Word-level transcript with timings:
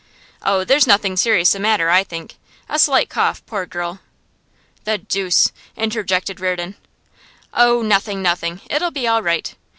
'Oh, 0.41 0.63
there's 0.63 0.87
nothing 0.87 1.15
serious 1.15 1.51
the 1.51 1.59
matter, 1.59 1.91
I 1.91 2.03
think. 2.03 2.37
A 2.67 2.79
slight 2.79 3.07
cough, 3.07 3.45
poor 3.45 3.67
girl.' 3.67 3.99
'The 4.83 4.97
deuce!' 4.97 5.51
interjected 5.77 6.39
Reardon. 6.39 6.73
'Oh, 7.53 7.83
nothing, 7.83 8.19
nothing! 8.23 8.61
It'll 8.67 8.89
be 8.89 9.07
all 9.07 9.21
right. 9.21 9.53